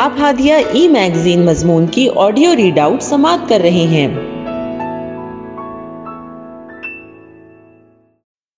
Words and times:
آپ 0.00 0.12
ہادیہ 0.20 0.54
ای 0.72 0.88
میگزین 0.88 1.46
مضمون 1.46 1.86
کی 1.86 2.08
آڈیو 2.16 2.56
ریڈ 2.56 2.78
آؤٹ 2.78 3.02
سماعت 3.02 3.48
کر 3.48 3.58
رہے 3.62 3.70
ہیں۔ 3.70 4.08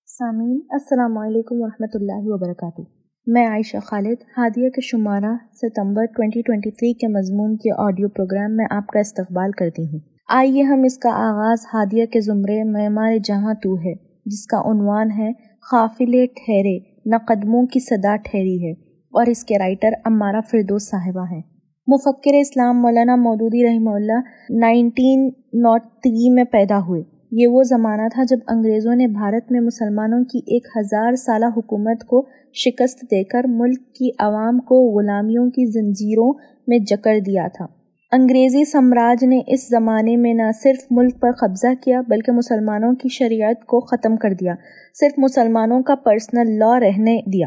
سامعین، 0.07 0.61
السلام 0.71 1.19
علیکم 1.19 1.55
ورحمۃ 1.61 1.95
اللہ 1.95 2.21
وبرکاتہ۔ 2.25 2.83
میں 3.27 3.47
عائشہ 3.47 3.77
خالد، 3.83 4.23
ہادیہ 4.39 4.69
کے 4.69 4.81
شمارہ 4.81 5.37
ستمبر 5.53 6.05
2023 6.07 6.95
کے 7.01 7.09
مضمون 7.09 7.57
کے 7.57 7.71
آڈیو 7.79 8.09
پروگرام 8.09 8.57
میں 8.57 8.67
آپ 8.71 8.87
کا 8.87 8.99
استقبال 8.99 9.51
کرتی 9.51 9.83
ہوں۔ 9.83 10.01
آئیے 10.29 10.63
ہم 10.63 10.83
اس 10.83 10.99
کا 10.99 11.11
آغاز 11.11 11.59
ہادیہ 11.75 12.07
کے 12.07 12.21
زمرے 12.21 12.65
معمار 12.65 13.13
جہاں 13.25 13.55
تو 13.55 13.79
ہے، 13.79 13.95
جس 14.27 14.47
کا 14.47 14.59
عنوان 14.59 15.11
ہے 15.11 15.33
قافلے 15.71 16.27
ٹھہرے، 16.27 16.79
نہ 17.07 17.17
قدموں 17.29 17.67
کی 17.67 17.81
صدا 17.81 18.17
ٹھہری 18.17 18.67
ہے۔ 18.67 18.90
اور 19.13 19.27
اس 19.27 19.45
کے 19.45 19.59
رائٹر 19.59 19.89
امارہ 20.05 20.41
فردوس 20.51 20.91
صاحبہ 20.91 21.25
ہیں۔ 21.31 21.43
مفکر 21.87 22.31
اسلام 22.35 22.83
مولانا 22.83 23.17
مودودی 23.17 23.67
رحمہ 23.67 23.91
اللہ 23.91 24.21
نائنٹین 24.51 25.31
ناٹ 25.53 25.83
تھری 25.83 26.31
میں 26.31 26.45
پیدا 26.45 26.79
ہوئے۔ 26.79 27.03
یہ 27.33 27.47
وہ 27.47 27.63
زمانہ 27.63 28.03
تھا 28.15 28.23
جب 28.23 28.37
انگریزوں 28.49 28.95
نے 28.95 29.07
بھارت 29.07 29.53
میں 29.53 29.61
مسلمانوں 29.61 30.25
کی 30.25 30.39
ایک 30.39 30.67
ہزار 30.77 31.13
سالہ 31.13 31.47
حکومت 31.57 32.05
کو 32.05 32.27
شکست 32.55 33.03
دے 33.03 33.25
کر 33.25 33.45
ملک 33.49 33.95
کی 33.95 34.11
عوام 34.19 34.59
کو 34.59 34.99
غلامیوں 34.99 35.51
کی 35.51 35.71
زنجیروں 35.71 36.33
میں 36.69 36.79
جکڑ 36.79 37.19
دیا 37.19 37.47
تھا۔ 37.55 37.67
انگریزی 38.13 38.65
سمراج 38.65 39.25
نے 39.25 39.41
اس 39.47 39.69
زمانے 39.69 40.17
میں 40.17 40.35
نہ 40.35 40.51
صرف 40.63 40.87
ملک 40.91 41.21
پر 41.21 41.31
قبضہ 41.33 41.75
کیا، 41.85 42.01
بلکہ 42.01 42.33
مسلمانوں 42.33 42.95
کی 42.95 43.09
شریعت 43.09 43.65
کو 43.65 43.81
ختم 43.81 44.17
کر 44.17 44.31
دیا۔ 44.41 44.55
صرف 45.01 45.13
مسلمانوں 45.19 45.83
کا 45.83 45.95
پرسنل 45.95 46.59
لا 46.59 46.81
رہنے 46.81 47.21
دیا۔ 47.33 47.47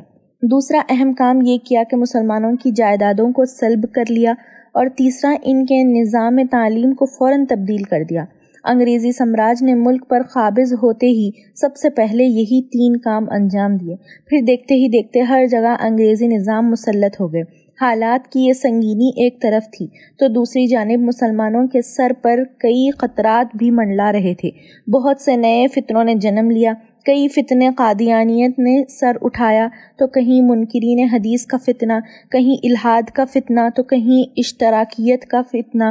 دوسرا 0.52 0.82
اہم 0.90 1.14
کام 1.14 1.42
یہ 1.42 1.58
کیا 1.58 1.84
کہ 1.90 1.98
مسلمانوں 1.98 2.56
کی 2.56 2.72
جائیدادوں 2.72 3.32
کو 3.32 3.46
سلب 3.46 3.86
کر 3.92 4.04
لیا 4.10 4.34
اور 4.74 4.88
تیسرا، 4.88 5.36
ان 5.44 5.66
کے 5.66 6.02
نظام 6.02 6.40
تعلیم 6.52 6.94
کو 6.94 7.06
فوراً 7.06 7.46
تبدیل 7.46 7.84
کر 7.84 8.04
دیا۔ 8.10 8.26
انگریزی 8.64 9.12
سمراج 9.12 9.64
نے 9.64 9.74
ملک 9.74 10.10
پر 10.10 10.22
قابض 10.22 10.74
ہوتے 10.74 11.08
ہی 11.08 11.30
سب 11.56 11.76
سے 11.76 11.90
پہلے 11.90 12.24
یہی 12.24 12.62
تین 12.62 12.98
کام 12.98 13.26
انجام 13.30 13.76
دیے۔ 13.76 13.96
پھر 14.30 14.42
دیکھتے 14.48 14.76
ہی 14.76 14.88
دیکھتے 14.88 15.20
ہر 15.20 15.46
جگہ 15.52 15.76
انگریزی 15.80 16.28
نظام 16.28 16.70
مسلط 16.70 17.22
ہو 17.22 17.34
گئے۔ 17.34 17.42
حالات 17.82 18.32
کی 18.32 18.48
یہ 18.48 18.54
سنگینی 18.54 19.08
ایک 19.08 19.42
طرف 19.42 19.78
تھی، 19.78 19.88
تو 20.20 20.28
دوسری 20.28 20.68
جانب 20.68 21.00
مسلمانوں 21.00 21.68
کے 21.68 21.82
سر 21.82 22.12
پر 22.22 22.40
کئی 22.58 22.90
خطرات 22.98 23.56
بھی 23.56 23.72
منڈلا 23.72 24.12
رہے 24.12 24.34
تھے۔ 24.34 24.50
بہت 24.92 25.22
سے 25.22 25.36
نئے 25.36 25.68
فطروں 25.68 26.04
نے 26.04 26.14
جنم 26.16 26.52
لیا۔ 26.52 26.74
کئی 27.06 27.28
فتنے 27.28 27.70
قادیانیت 27.78 28.60
نے 28.60 28.84
سر 28.90 29.12
اٹھایا 29.22 29.68
تو 29.98 30.08
کہیں 30.08 30.42
منکرین 30.42 31.10
حدیث 31.14 31.46
کا 31.46 31.58
فتنہ، 31.58 31.94
کہیں 32.32 32.56
الہاد 32.64 33.10
کا 33.10 33.26
فتنہ 33.26 33.60
تو 33.76 33.84
کہیں 33.84 34.32
اشتراکیت 34.38 35.26
کا 35.26 35.42
فتنہ۔ 35.42 35.84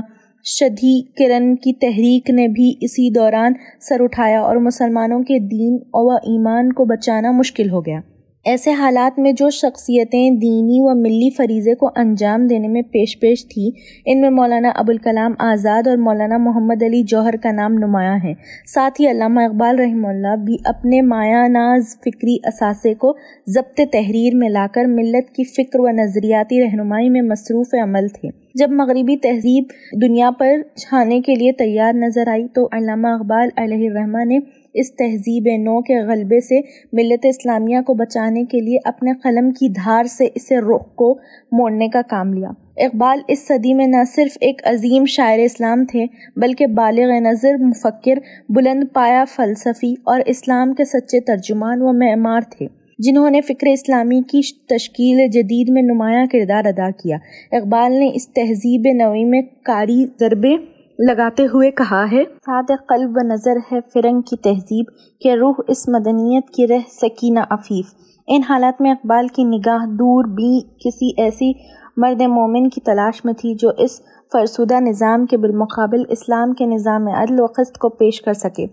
شدھی 0.44 1.02
کرن 1.02 1.56
کی 1.56 1.72
تحریک 1.72 2.30
نے 2.30 2.48
بھی 2.48 2.74
اسی 2.80 3.10
دوران 3.10 3.52
سر 3.80 4.00
اٹھایا 4.00 4.41
اور 4.41 4.56
مسلمانوں 4.56 5.22
کے 5.22 5.38
دین 5.38 5.78
و 5.92 6.10
ایمان 6.10 6.72
کو 6.72 6.84
بچانا 6.84 7.30
مشکل 7.30 7.70
ہو 7.70 7.86
گیا۔ 7.86 8.00
ایسے 8.44 8.70
حالات 8.70 9.18
میں 9.18 9.32
جو 9.32 9.50
شخصیتیں 9.50 10.30
دینی 10.30 10.78
و 10.80 10.94
ملی 10.94 11.30
فریضے 11.30 11.74
کو 11.74 11.90
انجام 11.96 12.46
دینے 12.46 12.68
میں 12.68 12.82
پیش 12.82 13.20
پیش 13.20 13.46
تھیں 13.48 13.70
ان 14.06 14.20
میں 14.20 14.30
مولانا 14.30 14.68
ابوالکلام 14.74 15.32
آزاد 15.38 15.86
اور 15.86 15.96
مولانا 15.96 16.36
محمد 16.36 16.82
علی 16.82 17.02
جوہر 17.02 17.36
کا 17.42 17.52
نام 17.52 17.72
نمایاں 17.72 18.18
ہے۔ 18.24 18.34
ساتھ 18.74 19.00
ہی 19.00 19.10
علامہ 19.10 19.40
اقبال 19.40 19.78
رحمہ 19.78 20.08
اللہ 20.08 20.36
بھی 20.44 20.56
اپنے 20.64 21.02
مایا 21.02 21.48
ناز 21.48 21.82
فکری 22.00 22.36
اثاثے 22.44 22.94
کو 22.94 23.16
ضبط 23.46 23.80
تحریر 23.92 24.34
میں 24.34 24.48
لا 24.48 24.66
کر 24.72 24.84
ملت 24.84 25.30
کی 25.34 25.44
فکر 25.44 25.80
و 25.80 25.88
نظریاتی 25.90 26.62
رہنمائی 26.62 27.08
میں 27.08 27.22
مصروف 27.22 27.74
عمل 27.82 28.08
تھے۔ 28.08 28.28
جب 28.54 28.70
مغربی 28.70 29.16
تہذیب 29.16 29.64
دنیا 30.02 30.30
پر 30.38 30.56
چھانے 30.76 31.20
کے 31.20 31.34
لیے 31.34 31.52
تیار 31.52 31.92
نظر 31.92 32.28
آئی 32.28 32.46
تو 32.54 32.68
علامہ 32.72 33.08
اقبال 33.08 33.48
علیہ 33.56 33.90
الرحمٰ 33.90 34.24
نے 34.26 34.38
اس 34.75 34.94
تہذیب 34.94 35.49
نو 35.62 35.81
کے 35.81 35.99
غلبے 35.99 36.41
سے 36.41 36.60
ملت 36.93 37.27
اسلامیہ 37.27 37.81
کو 37.81 37.94
بچانے 37.94 38.44
کے 38.44 38.60
لیے 38.60 38.78
اپنے 38.84 39.12
قلم 39.22 39.50
کی 39.50 39.69
دھار 39.69 40.05
سے 40.05 40.28
اسے 40.34 40.56
رخ 40.56 40.94
کو 40.94 41.19
موڑنے 41.53 41.88
کا 41.88 42.03
کام 42.03 42.33
لیا۔ 42.33 42.49
اقبال 42.77 43.19
اس 43.28 43.47
صدی 43.47 43.75
میں 43.75 43.87
نہ 43.87 44.05
صرف 44.15 44.38
ایک 44.41 44.61
عظیم 44.65 45.05
شاعر 45.06 45.38
اسلام 45.38 45.84
تھے، 45.84 46.05
بلکہ 46.37 46.66
بالغ 46.66 47.11
نظر، 47.21 47.56
مفکر، 47.56 48.19
بلند 48.49 48.84
پایا 48.93 49.25
فلسفی 49.37 49.94
اور 50.05 50.21
اسلام 50.27 50.75
کے 50.75 50.84
سچے 50.84 51.21
ترجمان 51.21 51.82
و 51.82 51.93
معمار 51.93 52.41
تھے، 52.50 52.66
جنہوں 52.99 53.31
نے 53.31 53.41
فکر 53.41 53.66
اسلامی 53.66 54.21
کی 54.21 54.41
تشکیل 54.66 55.28
جدید 55.28 55.69
میں 55.69 55.82
نمایاں 55.82 56.27
کردار 56.32 56.65
ادا 56.65 56.91
کیا۔ 56.91 57.16
اقبال 57.53 57.93
نے 57.93 58.11
اس 58.15 58.28
تہذیب 58.28 58.87
نوی 58.94 59.25
میں 59.25 59.43
کاری 59.62 60.06
ضربے 60.21 60.56
لگاتے 60.98 61.47
ہوئے 61.47 61.70
کہا 61.70 62.04
ہے 62.12 62.25
ساتھ 62.25 62.72
قلب 62.88 63.10
و 63.14 63.26
نظر 63.26 63.56
ہے 63.72 63.78
فرنگ 63.92 64.20
کی 64.20 64.36
تہذیب 64.36 64.84
کہ 65.20 65.32
روح 65.32 65.54
اس 65.69 65.88
مدنیت 65.88 66.50
کی 66.50 66.66
رہ 66.69 66.78
سکینہ 66.88 67.41
عفیف۔ 67.50 67.86
ان 68.26 68.42
حالات 68.48 68.80
میں 68.80 68.91
اقبال 68.91 69.28
کی 69.28 69.44
نگاہ 69.44 69.86
دور 69.86 70.25
بھی 70.25 70.60
کسی 70.60 71.22
ایسی 71.22 71.52
مرد 71.97 72.20
مومن 72.20 72.69
کی 72.69 72.81
تلاش 72.81 73.25
میں 73.25 73.32
تھی 73.32 73.54
جو 73.54 73.70
اس 73.78 74.00
فرسودہ 74.32 74.81
نظام 74.81 75.26
کے 75.26 75.36
بالمقابل 75.36 76.02
اسلام 76.08 76.52
کے 76.52 76.66
نظام 76.66 77.08
عدل 77.08 77.41
و 77.41 77.47
قسط 77.47 77.78
کو 77.78 77.88
پیش 77.88 78.22
کر 78.22 78.32
سکے۔ 78.32 78.66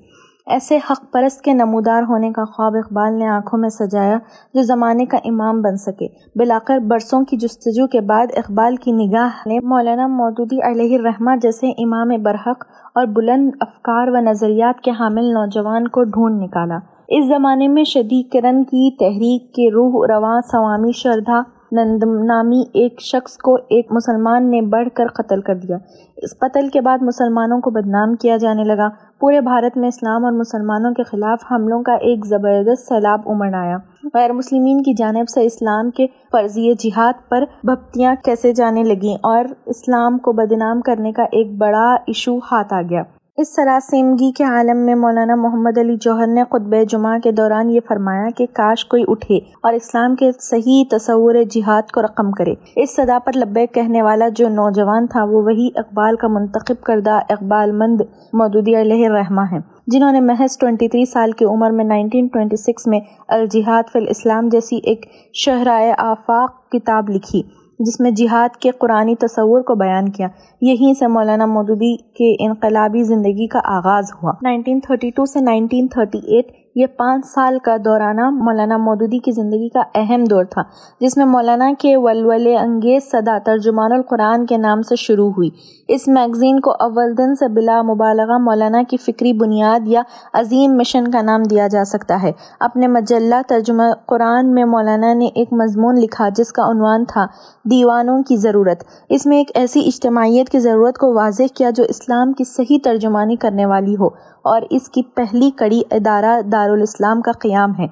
ایسے 0.50 0.78
حق 0.78 1.12
پرست 1.14 1.42
کے 1.42 1.54
نمودار 1.54 2.04
ہونے 2.04 2.32
کا 2.32 2.44
خواب 2.44 2.76
اقبال 2.76 3.14
نے 3.14 3.28
آنکھوں 3.28 3.60
میں 3.60 3.70
سجایا 3.70 4.18
جو 4.54 4.62
زمانے 4.62 5.06
کا 5.06 5.18
امام 5.26 5.62
بن 5.62 5.78
سکے۔ 5.78 6.08
بلاکر 6.36 6.80
برسوں 6.80 7.26
کی 7.26 7.38
جستجو 7.38 7.88
کے 7.88 8.02
بعد 8.02 8.28
اقبال 8.38 8.76
کی 8.76 8.92
نگاہ 8.92 9.48
نے 9.48 9.60
مولانا 9.60 10.08
مودودی 10.08 10.62
علیہ 10.62 10.98
الرحمہ 10.98 11.32
جیسے 11.42 11.70
امام 11.70 12.08
برحق 12.24 12.66
اور 12.96 13.06
بلند 13.06 13.52
افکار 13.62 14.08
و 14.08 14.20
نظریات 14.20 14.82
کے 14.82 14.92
حامل 14.92 15.26
نوجوان 15.34 15.88
کو 15.88 16.04
ڈھونڈ 16.04 16.42
نکالا۔ 16.42 16.78
اس 17.08 17.28
زمانے 17.28 17.68
میں 17.68 17.84
شدی 17.84 18.24
کرن 18.24 18.64
کی 18.64 18.96
تحریک 18.96 19.54
کے 19.54 19.72
روح 19.72 20.06
رواں، 20.08 20.42
سوامی 20.42 20.92
شردھا 20.92 21.42
نند 21.72 22.04
نامی 22.26 22.64
ایک 22.74 23.02
شخص 23.02 23.38
کو 23.38 23.56
ایک 23.56 23.88
مسلمان 23.92 24.50
نے 24.50 24.62
بڑھ 24.62 24.88
کر 24.94 25.08
قتل 25.08 25.42
کر 25.42 25.56
دیا۔ 25.56 25.78
اس 26.18 26.38
قتل 26.40 26.68
کے 26.68 26.82
بعد 26.82 26.98
مسلمانوں 27.02 27.62
کو 27.62 27.70
بدنام 27.70 28.16
کیا 28.16 28.38
جانے 28.38 28.64
لگا۔ 28.64 28.90
پورے 29.20 29.42
بھارت 29.42 29.78
میں 29.78 29.88
اسلام 29.88 30.26
اور 30.26 30.32
مسلمانوں 30.32 30.94
کے 30.94 31.04
خلاف 31.04 31.40
حملوں 31.52 31.84
کا 31.84 31.94
ایک 31.94 32.26
زبردست 32.26 32.88
سیلاب 32.88 33.22
امڑ 33.26 33.54
آیا۔ 33.54 33.78
غیر 34.14 34.34
مسلمین 34.34 34.82
کی 34.84 34.94
جانب 34.94 35.30
سے 35.30 35.46
اسلام 35.46 35.92
کے 35.92 36.08
فرضی 36.32 36.74
جہاد 36.80 37.30
پر 37.30 37.44
بھپتیاں 37.64 38.16
کیسے 38.26 38.54
جانے 38.54 38.84
لگیں 38.84 39.18
اور 39.24 39.46
اسلام 39.66 40.18
کو 40.18 40.32
بدنام 40.32 40.82
کرنے 40.82 41.12
کا 41.12 41.24
ایک 41.24 41.58
بڑا 41.58 41.94
ایشو 41.94 42.38
ہاتھ 42.38 42.74
آ 42.74 42.82
گیا۔ 42.82 43.04
اس 43.40 43.54
سراسیمگی 43.56 44.32
کے 44.32 44.44
عالم 44.44 44.78
میں 44.86 44.94
مولانا 44.96 45.36
محمد 45.36 45.78
علی 45.78 45.96
جوہر 46.02 46.28
نے 46.28 46.44
خطب 46.44 46.74
جمعہ 46.90 47.18
کے 47.20 47.32
دوران 47.32 47.70
یہ 47.70 47.80
فرمایا 47.88 48.28
کہ 48.38 48.46
کاش 48.54 48.84
کوئی 48.86 49.04
اٹھے 49.08 49.38
اور 49.64 49.74
اسلام 49.74 50.16
کے 50.16 50.32
صحیح 50.40 50.84
تصور 50.92 51.36
جہاد 51.52 51.92
کو 51.92 52.02
رقم 52.02 52.32
کرے۔ 52.32 52.54
اس 52.76 52.96
صدا 52.96 53.18
پر 53.26 53.38
لبیک 53.38 53.74
کہنے 53.74 54.02
والا 54.02 54.28
جو 54.36 54.50
نوجوان 54.50 55.08
تھا 55.08 55.24
وہ 55.24 55.42
وہی 55.44 55.70
اقبال 55.76 56.16
کا 56.16 56.28
منتخب 56.28 56.84
کردہ 56.86 57.20
اقبال 57.30 57.72
مند 57.72 58.02
مودودی 58.34 58.76
علیہ 58.82 59.08
الرحمہ 59.08 59.46
ہے، 59.52 59.60
جنہوں 59.88 60.12
نے 60.12 60.22
محض 60.22 60.58
23 60.58 61.06
سال 61.06 61.32
کی 61.32 61.46
عمر 61.46 61.72
میں 61.72 61.86
1926 61.86 62.88
میں 62.88 63.00
الجہاد 63.30 63.92
فی 63.94 64.00
الاسلام 64.00 64.50
جیسی 64.50 64.80
ایک 64.84 65.06
شہرائے 65.46 65.94
آفاق 65.98 66.52
کتاب 66.72 67.10
لکھی۔ 67.10 67.42
جس 67.80 68.00
میں 68.00 68.12
جہاد 68.12 68.56
کے 68.58 68.72
قرآنی 68.72 69.16
تصور 69.16 69.62
کو 69.62 69.76
بیان 69.76 70.10
کیا۔ 70.10 70.28
یہیں 70.62 70.94
سے 70.94 71.08
مولانا 71.08 71.46
مودودی 71.46 71.98
کے 71.98 72.48
انقلابی 72.48 73.04
زندگی 73.04 73.48
کا 73.48 73.60
آغاز 73.64 74.06
ہوا۔ 74.24 74.32
1932 74.42 75.34
سے 75.34 75.40
1938 75.40 76.46
یہ 76.76 76.86
پانچ 76.86 77.26
سال 77.26 77.58
کا 77.60 77.78
دورانہ 77.86 78.30
مولانا 78.30 78.78
مودودی 78.78 79.20
کی 79.20 79.32
زندگی 79.32 79.70
کا 79.70 79.82
اہم 79.96 80.24
دور 80.24 80.44
تھا، 80.44 80.62
جس 81.02 81.18
میں 81.18 81.26
مولانا 81.26 81.72
کے 81.80 81.98
ولول 81.98 82.48
انگیز 82.60 83.12
صدا 83.12 83.38
ترجمان 83.46 83.92
القرآن 83.92 84.46
کے 84.46 84.58
نام 84.58 84.82
سے 84.82 84.96
شروع 84.96 85.32
ہوئی۔ 85.32 85.50
اس 85.88 86.08
میگزین 86.08 86.60
کو 86.60 86.72
اول 86.80 87.18
دن 87.18 87.36
سے 87.36 87.48
بلا 87.48 87.82
مبالغہ 87.82 88.38
مولانا 88.38 88.82
کی 88.90 88.98
فکری 88.98 89.34
بنیاد 89.34 89.88
یا 89.88 90.02
عظیم 90.34 90.76
مشن 90.76 91.08
کا 91.08 91.22
نام 91.22 91.44
دیا 91.44 91.68
جا 91.68 91.84
سکتا 91.84 92.22
ہے۔ 92.24 92.32
اپنے 92.60 92.88
مجلہ 92.88 93.36
ترجمہ 93.48 93.84
قرآن 94.06 94.54
میں 94.54 94.66
مولانا 94.66 95.14
نے 95.14 95.26
ایک 95.26 95.54
مضمون 95.54 95.96
لکھا 95.96 96.30
جس 96.30 96.52
کا 96.52 96.72
عنوان 96.72 97.06
تھا، 97.06 97.26
دیوانوں 97.66 98.24
کی 98.24 98.38
ضرورت۔ 98.38 98.84
اس 99.10 99.26
میں 99.26 99.38
ایک 99.38 99.52
ایسی 99.56 99.88
اجتماعیت 99.88 100.50
کی 100.50 100.60
ضرورت 100.60 100.98
کو 100.98 101.14
واضح 101.14 101.44
کیا 101.54 101.70
جو 101.70 101.84
اسلام 101.90 102.34
کی 102.34 102.44
صحیح 102.44 102.78
ترجمانی 102.84 103.36
کرنے 103.36 103.66
والی 103.66 103.96
ہو۔ 104.00 104.10
اور 104.50 104.62
اس 104.70 104.90
کی 104.90 105.02
پہلی 105.16 105.50
کڑی 105.52 105.82
ادارہ 105.92 106.42
دارالاسلام 106.52 107.22
کا 107.22 107.32
قیام 107.32 107.74
ہے۔ 107.80 107.88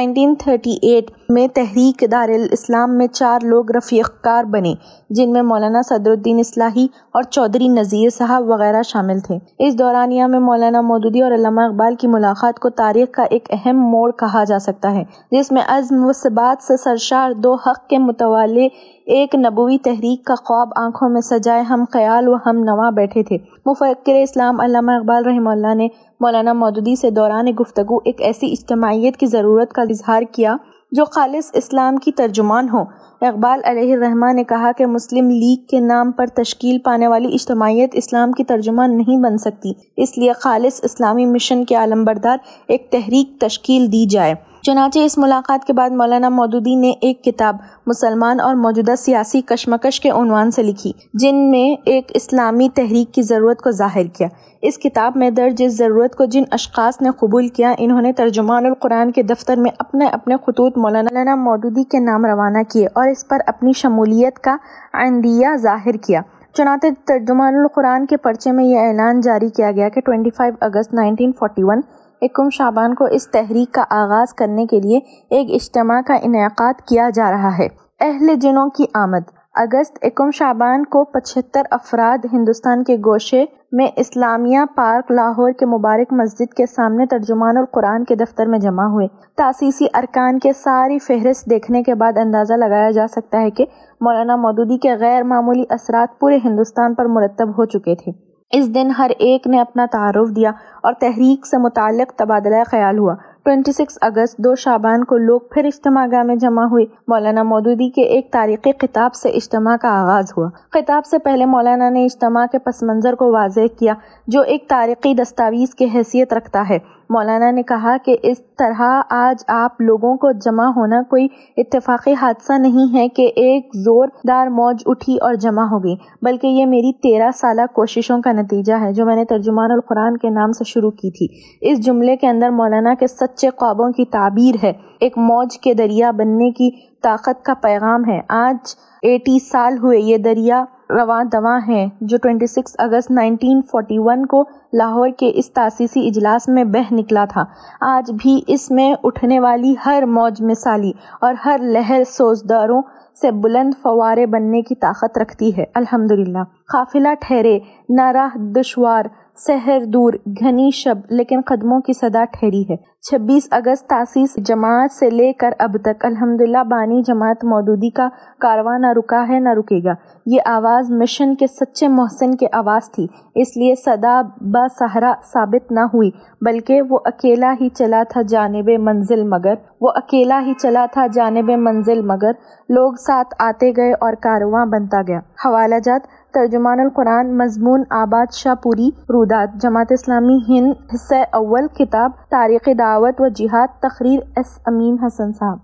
1938 0.00 1.10
میں 1.28 1.46
تحریک 1.48 2.04
دار 2.12 2.28
الاسلام 2.28 2.98
میں 2.98 3.06
چار 3.06 3.44
لوگ 3.44 3.70
رفیق 3.70 4.20
کار 4.20 4.44
بنے، 4.44 4.74
جن 5.10 5.32
میں 5.32 5.42
مولانا 5.42 5.82
صدر 5.82 6.10
الدین 6.10 6.38
اصلاحی 6.38 6.86
اور 7.14 7.22
چودھری 7.22 7.68
نذیر 7.68 8.10
صاحب 8.10 8.48
وغیرہ 8.48 8.82
شامل 8.82 9.20
تھے۔ 9.20 9.38
اس 9.58 9.78
دورانیہ 9.78 10.24
میں 10.24 10.40
مولانا 10.40 10.80
مودودی 10.80 11.22
اور 11.22 11.32
علامہ 11.32 11.60
اقبال 11.60 11.94
کی 11.94 12.08
ملاقات 12.08 12.58
کو 12.58 12.70
تاریخ 12.70 13.10
کا 13.10 13.22
ایک 13.22 13.48
اہم 13.50 13.76
موڑ 13.76 14.10
کہا 14.10 14.44
جا 14.44 14.58
سکتا 14.58 14.92
ہے، 14.92 15.04
جس 15.30 15.52
میں 15.52 15.62
عزم 15.68 16.04
و 16.04 16.12
ثبات 16.12 16.62
سے 16.62 16.76
سرشار 16.76 17.30
دو 17.32 17.54
حق 17.54 17.88
کے 17.88 17.98
متوالے 17.98 18.68
ایک 19.06 19.34
نبوی 19.34 19.78
تحریک 19.78 20.24
کا 20.24 20.34
خواب 20.34 20.68
آنکھوں 20.76 21.08
میں 21.08 21.20
سجائے 21.20 21.60
ہم 21.60 21.84
خیال 21.92 22.28
و 22.28 22.34
ہم 22.46 22.64
نواں 22.64 22.90
بیٹھے 22.90 23.22
تھے۔ 23.22 23.36
مفکر 23.66 24.14
اسلام 24.14 24.60
علامہ 24.60 24.92
اقبال 24.92 25.24
رحمہ 25.24 25.50
اللہ 25.50 25.74
نے 25.74 25.88
مولانا 26.22 26.52
مودودی 26.52 26.96
سے 26.96 27.10
دوران 27.10 27.46
گفتگو 27.60 27.96
ایک 28.04 28.20
ایسی 28.22 28.52
اجتماعیت 28.52 29.16
کی 29.16 29.26
ضرورت 29.26 29.72
کا 29.72 29.82
اظہار 29.82 30.22
کیا 30.32 30.56
جو 30.92 31.04
خالص 31.04 31.50
اسلام 31.54 31.96
کی 31.96 32.12
ترجمان 32.12 32.68
ہو۔ 32.68 32.82
اقبال 33.20 33.60
علیہ 33.64 33.92
الرحمٰ 33.92 34.34
نے 34.34 34.44
کہا 34.44 34.70
کہ 34.72 34.86
مسلم 34.86 35.30
لیگ 35.30 35.66
کے 35.70 35.80
نام 35.80 36.12
پر 36.12 36.26
تشکیل 36.26 36.78
پانے 36.78 37.08
والی 37.08 37.28
اجتماعیت 37.34 37.90
اسلام 37.92 38.32
کی 38.32 38.44
ترجمان 38.44 38.96
نہیں 38.96 39.22
بن 39.22 39.38
سکتی، 39.38 39.72
اس 39.96 40.18
لیے 40.18 40.32
خالص 40.32 40.80
اسلامی 40.82 41.26
مشن 41.26 41.64
کے 41.64 41.74
عالم 41.74 42.04
بردار 42.04 42.38
ایک 42.68 42.90
تحریک 42.90 43.40
تشکیل 43.40 43.92
دی 43.92 44.06
جائے۔ 44.06 44.34
چنانچہ 44.62 44.98
اس 44.98 45.18
ملاقات 45.18 45.66
کے 45.66 45.72
بعد 45.72 45.90
مولانا 45.90 46.28
مودودی 46.28 46.74
نے 46.74 46.90
ایک 46.90 47.24
کتاب، 47.24 47.56
مسلمان 47.86 48.40
اور 48.40 48.54
موجودہ 48.54 48.94
سیاسی 48.98 49.40
کشمکش 49.40 50.00
کے 50.00 50.10
عنوان 50.10 50.50
سے 50.50 50.62
لکھی، 50.62 50.92
جن 51.14 51.50
میں 51.50 51.82
ایک 51.84 52.12
اسلامی 52.14 52.68
تحریک 52.74 53.14
کی 53.14 53.22
ضرورت 53.22 53.60
کو 53.60 53.70
ظاہر 53.70 54.06
کیا۔ 54.06 54.28
اس 54.62 54.78
کتاب 54.78 55.12
میں 55.16 55.30
درج 55.30 55.62
اس 55.66 55.78
ضرورت 55.78 56.16
کو 56.16 56.24
جن 56.24 56.42
اشخاص 56.50 57.02
نے 57.02 57.10
قبول 57.10 57.48
کیا، 57.48 57.74
انہوں 57.78 58.02
نے 58.02 58.12
ترجمان 58.12 58.66
القرآن 58.66 59.10
کے 59.12 59.22
دفتر 59.22 59.56
میں 59.56 59.70
اپنے 59.78 60.06
اپنے 60.06 60.36
خطوط 60.46 60.78
مولانا 60.78 61.34
مودودی 61.34 61.84
کے 61.84 61.98
نام 61.98 62.26
روانہ 62.26 62.62
کیے 62.72 62.86
اور 62.86 63.08
اس 63.08 63.28
پر 63.28 63.38
اپنی 63.46 63.72
شمولیت 63.72 64.38
کا 64.38 64.56
عندیہ 64.92 65.46
ظاہر 65.56 65.96
کیا۔ 65.96 66.20
چنانچہ 66.54 66.86
ترجمان 67.06 67.54
القرآن 67.54 68.06
کے 68.06 68.16
پرچے 68.16 68.52
میں 68.52 68.64
یہ 68.64 68.78
اعلان 68.78 69.20
جاری 69.20 69.48
کیا 69.48 69.70
گیا 69.70 69.88
کہ 69.88 70.00
25 70.00 70.54
اگست 70.60 70.94
1941 70.94 71.80
اکم 72.22 72.48
شابان 72.48 72.94
کو 72.94 73.04
اس 73.04 73.30
تحریک 73.30 73.74
کا 73.74 73.84
آغاز 73.90 74.34
کرنے 74.34 74.66
کے 74.66 74.80
لیے 74.80 74.98
ایک 75.30 75.50
اجتماع 75.50 76.00
کا 76.00 76.14
انعقاد 76.14 76.74
کیا 76.88 77.10
جا 77.14 77.30
رہا 77.30 77.58
ہے۔ 77.58 77.66
اہل 78.00 78.34
جنوں 78.34 78.68
کی 78.68 78.84
آمد۔ 78.94 79.30
اگست 79.54 79.98
اکم 80.02 80.30
شابان 80.30 80.84
کو 80.84 81.04
پچہتر 81.04 81.62
افراد 81.70 82.26
ہندوستان 82.32 82.84
کے 82.84 82.96
گوشے 82.96 83.44
میں 83.72 83.86
اسلامیہ 83.96 84.58
پارک 84.76 85.10
لاہور 85.10 85.52
کے 85.52 85.66
مبارک 85.66 86.12
مسجد 86.12 86.54
کے 86.54 86.66
سامنے 86.66 87.06
ترجمان 87.06 87.56
القرآن 87.56 88.04
کے 88.04 88.14
دفتر 88.14 88.46
میں 88.46 88.58
جمع 88.58 88.84
ہوئے۔ 88.84 89.06
تاسیسی 89.36 89.86
ارکان 89.94 90.38
کے 90.38 90.52
ساری 90.52 90.98
فہرست 90.98 91.50
دیکھنے 91.50 91.82
کے 91.82 91.94
بعد 91.94 92.12
اندازہ 92.16 92.54
لگایا 92.54 92.90
جا 92.90 93.06
سکتا 93.06 93.40
ہے 93.40 93.50
کہ 93.50 93.66
مولانا 94.00 94.36
مودودی 94.36 94.78
کے 94.78 94.94
غیر 94.94 95.22
معمولی 95.22 95.64
اثرات 95.70 96.20
پورے 96.20 96.38
ہندوستان 96.44 96.94
پر 96.94 97.04
مرتب 97.04 97.48
ہو 97.48 97.64
چکے 97.64 97.94
تھے۔ 97.94 98.31
اس 98.52 98.74
دن 98.74 98.90
ہر 98.98 99.10
ایک 99.18 99.46
نے 99.46 99.60
اپنا 99.60 99.86
تعارف 99.92 100.36
دیا 100.36 100.50
اور 100.82 100.92
تحریک 101.00 101.46
سے 101.46 101.58
متعلق 101.58 102.12
تبادلہ 102.18 102.62
خیال 102.70 102.98
ہوا۔ 102.98 103.14
26 103.44 103.98
اگست 104.00 104.38
دو 104.38 104.54
شابان 104.54 105.04
کو 105.04 105.16
لوگ 105.16 105.40
پھر 105.50 105.64
اجتماع 105.64 106.06
گاہ 106.12 106.22
میں 106.22 106.36
جمع 106.36 106.64
ہوئے۔ 106.64 106.84
مولانا 107.08 107.42
مودودی 107.42 107.90
کے 107.90 108.02
ایک 108.02 108.32
تاریخی 108.32 108.70
خطاب 108.80 109.14
سے 109.14 109.28
اجتماع 109.28 109.76
کا 109.76 109.88
آغاز 109.88 110.32
ہوا۔ 110.36 110.48
خطاب 110.72 111.06
سے 111.06 111.18
پہلے 111.18 111.46
مولانا 111.46 111.90
نے 111.90 112.04
اجتماع 112.04 112.46
کے 112.52 112.58
پس 112.58 112.82
منظر 112.82 113.14
کو 113.14 113.32
واضح 113.32 113.66
کیا، 113.78 113.94
جو 114.26 114.40
ایک 114.40 114.68
تاریخی 114.68 115.14
دستاویز 115.14 115.74
کی 115.74 115.88
حیثیت 115.94 116.32
رکھتا 116.32 116.64
ہے۔ 116.70 116.78
مولانا 117.10 117.50
نے 117.50 117.62
کہا 117.62 117.96
کہ 118.04 118.16
اس 118.22 118.40
طرح 118.58 119.00
آج 119.10 119.44
آپ 119.48 119.80
لوگوں 119.80 120.16
کو 120.16 120.32
جمع 120.32 120.64
ہونا 120.64 121.02
کوئی 121.10 121.28
اتفاقی 121.56 122.14
حادثہ 122.14 122.52
نہیں 122.52 122.94
ہے 122.94 123.08
کہ 123.08 123.32
ایک 123.36 123.70
زوردار 123.74 124.46
موج 124.46 124.82
اٹھی 124.86 125.16
اور 125.16 125.34
جمع 125.34 125.62
ہو 125.62 125.84
گئی، 125.84 125.94
بلکہ 126.22 126.46
یہ 126.46 126.66
میری 126.66 126.92
تیرہ 126.92 127.30
سالہ 127.34 127.62
کوششوں 127.74 128.22
کا 128.22 128.32
نتیجہ 128.32 128.74
ہے 128.80 128.92
جو 128.92 129.06
میں 129.06 129.16
نے 129.16 129.24
ترجمان 129.24 129.70
القرآن 129.70 130.16
کے 130.16 130.30
نام 130.30 130.52
سے 130.52 130.64
شروع 130.64 130.90
کی 130.90 131.10
تھی۔ 131.10 131.26
اس 131.70 131.84
جملے 131.84 132.16
کے 132.16 132.28
اندر 132.28 132.50
مولانا 132.50 132.94
کے 132.94 133.06
سچے 133.06 133.48
خوابوں 133.56 133.90
کی 133.90 134.04
تعبیر 134.04 134.54
ہے۔ 134.62 134.72
ایک 135.00 135.18
موج 135.18 135.58
کے 135.58 135.74
دریا 135.74 136.10
بننے 136.10 136.50
کی 136.50 136.70
طاقت 137.02 137.44
کا 137.44 137.54
پیغام 137.54 138.04
ہے۔ 138.08 138.20
آج 138.28 138.74
ایٹی 139.02 139.38
سال 139.38 139.78
ہوئے 139.78 139.98
یہ 139.98 140.16
دریا 140.16 140.64
رواں 140.98 141.24
دواں 141.24 141.60
ہیں، 141.68 141.86
جو 142.00 142.18
26 142.18 142.74
اگست 142.78 143.10
1941 143.10 144.24
کو 144.26 144.44
لاہور 144.72 145.08
کے 145.18 145.32
اس 145.34 145.52
تاسیسی 145.52 146.08
اجلاس 146.08 146.48
میں 146.48 146.64
بہ 146.64 146.94
نکلا 146.94 147.24
تھا۔ 147.24 147.44
آج 147.80 148.12
بھی 148.12 148.40
اس 148.46 148.70
میں 148.70 148.94
اٹھنے 149.04 149.40
والی 149.40 149.74
ہر 149.86 150.04
موج 150.06 150.42
مثالی 150.42 150.92
اور 151.20 151.34
ہر 151.44 151.56
لہر 151.62 152.02
سوزداروں 152.06 152.82
سے 153.20 153.30
بلند 153.30 153.74
فوارے 153.82 154.26
بننے 154.26 154.62
کی 154.62 154.74
طاقت 154.74 155.18
رکھتی 155.18 155.56
ہے۔ 155.56 155.64
الحمدللہ۔ 155.74 156.44
قافلہ 156.72 157.08
ٹھہرے 157.20 157.58
نہ 157.88 158.10
راہ 158.10 158.38
دشوار، 158.38 159.04
سحر 159.36 159.84
دور، 159.84 160.12
گھنی 160.40 160.70
شب، 160.74 160.94
لیکن 161.10 161.40
قدموں 161.46 161.80
کی 161.80 161.92
صدا 161.92 162.24
ٹھہری 162.24 162.62
ہے۔ 162.70 162.91
چھبیس 163.10 163.48
اگست 163.50 163.88
تاسیس 163.88 164.36
جماعت 164.36 164.92
سے 164.92 165.10
لے 165.10 165.32
کر 165.32 165.50
اب 165.58 165.76
تک 165.84 166.04
الحمدللہ 166.04 166.62
بانی 166.64 167.02
جماعت 167.02 167.44
مودودی 167.44 167.90
کا 167.90 168.08
کارواں 168.40 168.78
نہ 168.78 168.86
رکا 168.96 169.24
ہے 169.28 169.40
نہ 169.40 169.48
رکے 169.48 169.80
گا۔ 169.84 169.94
یہ 170.26 170.40
آواز 170.44 170.90
مشن 170.90 171.34
کے 171.34 171.46
سچے 171.46 171.88
محسن 171.88 172.34
کے 172.34 172.46
آواز 172.52 172.90
تھی، 172.92 173.06
اس 173.34 173.56
لیے 173.56 173.74
صدا 173.74 174.20
با 174.40 174.66
سہرا 174.78 175.12
ثابت 175.32 175.72
نہ 175.72 175.80
ہوئی، 175.80 176.10
بلکہ 176.40 176.82
وہ 176.82 176.98
اکیلا 177.04 177.54
ہی 177.60 177.68
چلا 177.68 178.02
تھا 178.08 178.22
جانب 178.22 178.70
منزل 178.78 179.28
مگر۔ 179.28 179.54
وہ 179.80 179.90
اکیلا 179.94 180.40
ہی 180.46 180.54
چلا 180.54 180.86
تھا 180.92 181.06
جانب 181.06 181.50
منزل 181.58 182.02
مگر۔ 182.02 182.32
لوگ 182.68 182.92
ساتھ 182.92 183.34
آتے 183.38 183.70
گئے 183.76 183.92
اور 183.92 184.12
کارواں 184.12 184.66
بنتا 184.66 185.02
گیا۔ 185.02 185.18
حوالہ 185.44 185.74
جات، 185.84 186.00
ترجمان 186.34 186.80
القرآن 186.80 187.38
مضمون 187.38 187.82
آباد 187.90 188.32
شاہ 188.32 188.54
پوری 188.54 188.88
رودات 188.88 189.60
جماعت 189.62 189.92
اسلامی 189.92 190.38
ہند 190.48 190.72
حصہ 190.94 191.14
اول، 191.32 191.66
کتاب 191.68 192.10
تاریخ 192.30 192.68
دعوت 192.92 193.20
و 193.20 193.28
جہاد 193.28 193.82
تقریر 193.82 194.20
ایس 194.36 194.58
امین 194.66 194.96
حسن 195.02 195.32
صاحب۔ 195.32 195.58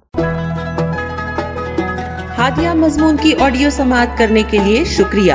ہادیہ 2.38 2.70
مضمون 2.70 3.16
کی 3.20 3.32
آڈیو 3.40 3.70
سماعت 3.70 4.18
کرنے 4.18 4.42
کے 4.50 4.58
لیے 4.58 4.84
شکریہ۔ 4.84 5.34